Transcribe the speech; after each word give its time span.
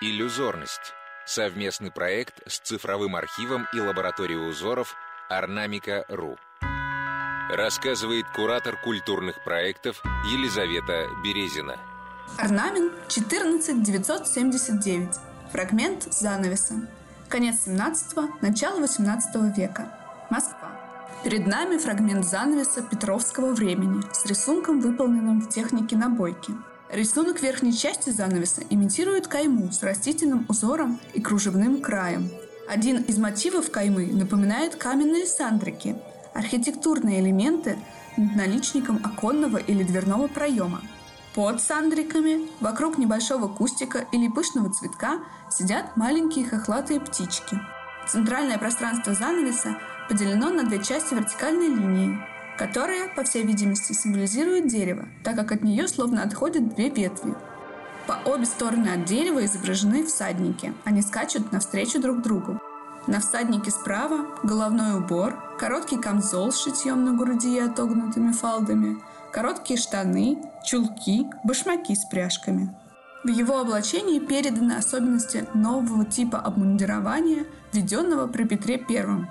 Иллюзорность. 0.00 0.94
Совместный 1.26 1.90
проект 1.90 2.40
с 2.46 2.60
цифровым 2.60 3.16
архивом 3.16 3.66
и 3.74 3.80
лабораторией 3.80 4.48
узоров 4.48 4.94
Орнамика.ру. 5.28 6.38
Рассказывает 7.50 8.28
куратор 8.28 8.80
культурных 8.80 9.42
проектов 9.42 10.00
Елизавета 10.30 11.08
Березина. 11.24 11.80
Орнамент 12.36 12.92
14979. 13.08 15.16
Фрагмент 15.50 16.04
занавеса. 16.14 16.74
Конец 17.28 17.66
17-го, 17.66 18.38
начало 18.40 18.78
18 18.78 19.56
века. 19.56 19.92
Москва. 20.30 20.70
Перед 21.24 21.48
нами 21.48 21.76
фрагмент 21.76 22.24
занавеса 22.24 22.84
Петровского 22.84 23.52
времени 23.52 24.00
с 24.12 24.24
рисунком, 24.26 24.80
выполненным 24.80 25.40
в 25.40 25.48
технике 25.48 25.96
набойки. 25.96 26.54
Рисунок 26.90 27.42
верхней 27.42 27.74
части 27.74 28.08
занавеса 28.08 28.62
имитирует 28.70 29.28
кайму 29.28 29.70
с 29.70 29.82
растительным 29.82 30.46
узором 30.48 30.98
и 31.12 31.20
кружевным 31.20 31.82
краем. 31.82 32.30
Один 32.66 33.02
из 33.02 33.18
мотивов 33.18 33.70
каймы 33.70 34.06
напоминает 34.06 34.76
каменные 34.76 35.26
сандрики– 35.26 35.96
архитектурные 36.34 37.20
элементы 37.20 37.78
над 38.16 38.36
наличником 38.36 39.00
оконного 39.04 39.58
или 39.58 39.82
дверного 39.82 40.28
проема. 40.28 40.80
Под 41.34 41.60
сандриками, 41.60 42.48
вокруг 42.60 42.96
небольшого 42.96 43.48
кустика 43.48 44.06
или 44.10 44.28
пышного 44.28 44.72
цветка 44.72 45.18
сидят 45.50 45.94
маленькие 45.94 46.46
хохлатые 46.46 47.00
птички. 47.00 47.60
Центральное 48.08 48.56
пространство 48.56 49.12
занавеса 49.12 49.76
поделено 50.08 50.48
на 50.48 50.64
две 50.64 50.82
части 50.82 51.12
вертикальной 51.12 51.68
линии, 51.68 52.18
которая, 52.58 53.08
по 53.14 53.22
всей 53.22 53.44
видимости, 53.44 53.92
символизирует 53.92 54.66
дерево, 54.66 55.06
так 55.22 55.36
как 55.36 55.52
от 55.52 55.62
нее 55.62 55.86
словно 55.86 56.22
отходят 56.22 56.74
две 56.74 56.90
ветви. 56.90 57.34
По 58.06 58.18
обе 58.28 58.46
стороны 58.46 58.88
от 58.88 59.04
дерева 59.04 59.44
изображены 59.44 60.04
всадники. 60.04 60.74
Они 60.84 61.00
скачут 61.02 61.52
навстречу 61.52 62.00
друг 62.00 62.20
другу. 62.20 62.60
На 63.06 63.20
всаднике 63.20 63.70
справа 63.70 64.26
головной 64.42 64.98
убор, 64.98 65.38
короткий 65.58 65.98
камзол 65.98 66.50
с 66.50 66.60
шитьем 66.62 67.04
на 67.04 67.14
груди 67.14 67.56
и 67.56 67.60
отогнутыми 67.60 68.32
фалдами, 68.32 68.98
короткие 69.32 69.78
штаны, 69.78 70.42
чулки, 70.64 71.26
башмаки 71.44 71.94
с 71.94 72.04
пряжками. 72.06 72.74
В 73.24 73.28
его 73.28 73.58
облачении 73.58 74.20
переданы 74.20 74.72
особенности 74.72 75.46
нового 75.54 76.04
типа 76.04 76.38
обмундирования, 76.38 77.46
введенного 77.72 78.26
при 78.26 78.44
Петре 78.44 78.78
Первом. 78.78 79.28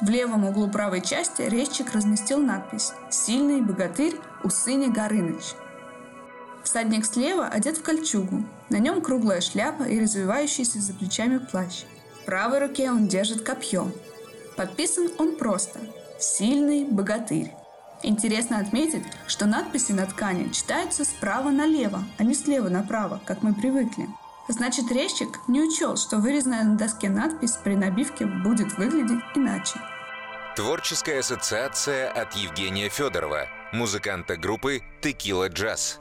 В 0.00 0.08
левом 0.08 0.44
углу 0.44 0.68
правой 0.68 1.00
части 1.00 1.42
резчик 1.42 1.92
разместил 1.92 2.38
надпись 2.38 2.92
«Сильный 3.10 3.60
богатырь 3.60 4.14
Усыня 4.44 4.90
Горыныч». 4.90 5.54
Всадник 6.62 7.04
слева 7.04 7.46
одет 7.46 7.78
в 7.78 7.82
кольчугу. 7.82 8.44
На 8.68 8.76
нем 8.76 9.00
круглая 9.00 9.40
шляпа 9.40 9.82
и 9.82 10.00
развивающийся 10.00 10.80
за 10.80 10.94
плечами 10.94 11.38
плащ. 11.38 11.82
В 12.20 12.26
правой 12.26 12.60
руке 12.60 12.92
он 12.92 13.08
держит 13.08 13.42
копье. 13.42 13.90
Подписан 14.56 15.08
он 15.18 15.34
просто 15.36 15.80
«Сильный 16.20 16.84
богатырь». 16.84 17.52
Интересно 18.04 18.58
отметить, 18.58 19.02
что 19.26 19.46
надписи 19.46 19.90
на 19.90 20.06
ткани 20.06 20.52
читаются 20.52 21.04
справа 21.04 21.50
налево, 21.50 22.04
а 22.18 22.22
не 22.22 22.34
слева 22.34 22.68
направо, 22.68 23.20
как 23.24 23.42
мы 23.42 23.52
привыкли. 23.52 24.06
Значит, 24.48 24.90
резчик 24.90 25.40
не 25.46 25.60
учел, 25.60 25.96
что 25.96 26.16
вырезанная 26.18 26.64
на 26.64 26.76
доске 26.76 27.10
надпись 27.10 27.58
при 27.62 27.74
набивке 27.74 28.24
будет 28.24 28.78
выглядеть 28.78 29.22
иначе. 29.34 29.78
Творческая 30.56 31.20
ассоциация 31.20 32.10
от 32.10 32.34
Евгения 32.34 32.88
Федорова, 32.88 33.46
музыканта 33.72 34.36
группы 34.36 34.82
«Текила 35.02 35.48
Джаз». 35.48 36.00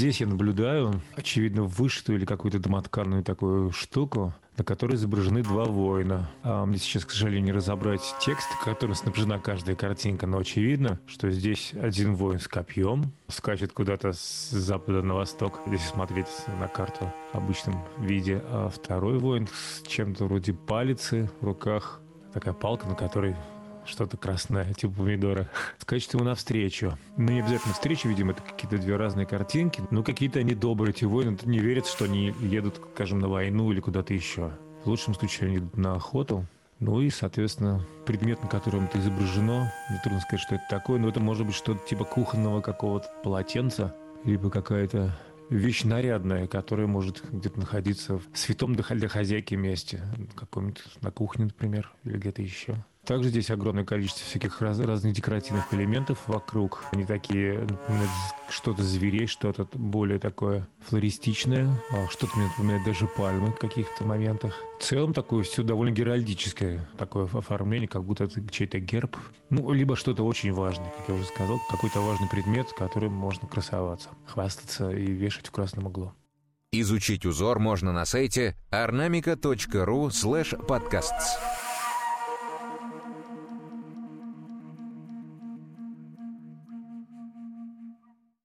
Здесь 0.00 0.22
я 0.22 0.26
наблюдаю, 0.26 1.02
очевидно, 1.14 1.64
вышитую 1.64 2.16
или 2.16 2.24
какую-то 2.24 2.58
домотканную 2.58 3.22
такую 3.22 3.70
штуку, 3.70 4.32
на 4.56 4.64
которой 4.64 4.94
изображены 4.94 5.42
два 5.42 5.66
воина. 5.66 6.30
А 6.42 6.64
мне 6.64 6.78
сейчас, 6.78 7.04
к 7.04 7.10
сожалению, 7.10 7.44
не 7.44 7.52
разобрать 7.52 8.00
текст, 8.18 8.48
которым 8.64 8.94
снабжена 8.94 9.38
каждая 9.38 9.76
картинка, 9.76 10.26
но 10.26 10.38
очевидно, 10.38 10.98
что 11.06 11.30
здесь 11.30 11.74
один 11.74 12.14
воин 12.14 12.40
с 12.40 12.48
копьем 12.48 13.12
скачет 13.28 13.74
куда-то 13.74 14.14
с 14.14 14.48
запада 14.48 15.02
на 15.02 15.16
восток, 15.16 15.60
если 15.66 15.86
смотреть 15.88 16.28
на 16.58 16.66
карту 16.66 17.12
в 17.34 17.36
обычном 17.36 17.84
виде, 17.98 18.42
а 18.46 18.70
второй 18.70 19.18
воин 19.18 19.48
с 19.48 19.86
чем-то 19.86 20.24
вроде 20.24 20.54
палицы 20.54 21.30
в 21.42 21.44
руках, 21.44 22.00
такая 22.32 22.54
палка, 22.54 22.88
на 22.88 22.94
которой 22.94 23.36
что-то 23.84 24.16
красное, 24.16 24.72
типа 24.78 24.94
помидора, 24.94 25.48
скачет 25.78 26.14
ему 26.14 26.24
навстречу. 26.24 26.98
Ну, 27.16 27.32
не 27.32 27.40
обязательно 27.40 27.74
встречу, 27.74 28.08
видимо, 28.08 28.32
это 28.32 28.42
какие-то 28.42 28.78
две 28.78 28.96
разные 28.96 29.26
картинки, 29.26 29.82
но 29.90 30.02
какие-то 30.02 30.38
они 30.38 30.54
добрые, 30.54 30.90
эти 30.90 31.04
воины, 31.04 31.36
не 31.44 31.58
верят, 31.58 31.86
что 31.86 32.04
они 32.04 32.34
едут, 32.40 32.80
скажем, 32.94 33.18
на 33.18 33.28
войну 33.28 33.70
или 33.72 33.80
куда-то 33.80 34.14
еще. 34.14 34.52
В 34.84 34.88
лучшем 34.88 35.14
случае 35.14 35.48
они 35.48 35.58
идут 35.58 35.76
на 35.76 35.94
охоту, 35.94 36.46
ну 36.80 37.02
и, 37.02 37.10
соответственно, 37.10 37.86
предмет, 38.06 38.42
на 38.42 38.48
котором 38.48 38.84
это 38.84 38.98
изображено, 38.98 39.70
не 39.90 39.98
трудно 39.98 40.20
сказать, 40.20 40.40
что 40.40 40.54
это 40.54 40.64
такое, 40.70 40.98
но 40.98 41.08
это 41.08 41.20
может 41.20 41.46
быть 41.46 41.54
что-то 41.54 41.86
типа 41.86 42.04
кухонного 42.04 42.62
какого-то 42.62 43.06
полотенца, 43.22 43.94
либо 44.24 44.50
какая-то 44.50 45.14
вещь 45.50 45.84
нарядная, 45.84 46.46
которая 46.46 46.86
может 46.86 47.22
где-то 47.30 47.58
находиться 47.58 48.18
в 48.18 48.22
святом 48.32 48.74
для 48.74 49.08
хозяйки 49.08 49.54
месте, 49.54 50.00
каком-нибудь 50.34 50.82
на 51.02 51.10
кухне, 51.10 51.46
например, 51.46 51.92
или 52.04 52.16
где-то 52.16 52.40
еще. 52.40 52.82
Также 53.10 53.30
здесь 53.30 53.50
огромное 53.50 53.84
количество 53.84 54.24
всяких 54.24 54.60
раз, 54.60 54.78
разных 54.78 55.14
декоративных 55.14 55.74
элементов 55.74 56.18
вокруг. 56.28 56.84
Они 56.92 57.04
такие, 57.04 57.66
что-то 58.48 58.84
зверей, 58.84 59.26
что-то 59.26 59.66
более 59.72 60.20
такое 60.20 60.68
флористичное, 60.86 61.68
а 61.90 62.06
что-то 62.08 62.38
мне 62.38 62.46
напоминает 62.46 62.84
даже 62.84 63.08
пальмы 63.08 63.48
в 63.48 63.56
каких-то 63.56 64.04
моментах. 64.04 64.54
В 64.78 64.84
целом 64.84 65.12
такое 65.12 65.42
все 65.42 65.64
довольно 65.64 65.92
геральдическое, 65.92 66.88
такое 66.98 67.24
оформление, 67.24 67.88
как 67.88 68.04
будто 68.04 68.22
это 68.22 68.48
чей-то 68.48 68.78
герб. 68.78 69.16
Ну, 69.48 69.72
либо 69.72 69.96
что-то 69.96 70.22
очень 70.22 70.52
важное, 70.52 70.92
как 70.96 71.08
я 71.08 71.14
уже 71.16 71.24
сказал, 71.24 71.60
какой-то 71.68 71.98
важный 71.98 72.28
предмет, 72.28 72.72
которым 72.78 73.12
можно 73.12 73.48
красоваться, 73.48 74.10
хвастаться 74.24 74.88
и 74.88 75.04
вешать 75.04 75.48
в 75.48 75.50
красном 75.50 75.88
углу. 75.88 76.12
Изучить 76.70 77.26
узор 77.26 77.58
можно 77.58 77.92
на 77.92 78.04
сайте 78.04 78.56
ornamica.ru 78.70 80.10
slash 80.10 80.54
podcasts. 80.64 81.49